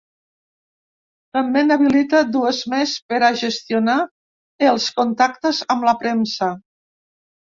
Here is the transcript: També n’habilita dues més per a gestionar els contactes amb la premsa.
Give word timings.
També 1.37 1.61
n’habilita 1.65 2.21
dues 2.37 2.61
més 2.73 2.95
per 3.11 3.19
a 3.27 3.29
gestionar 3.43 3.97
els 4.71 4.87
contactes 5.01 5.63
amb 5.75 5.89
la 5.89 5.97
premsa. 6.05 6.49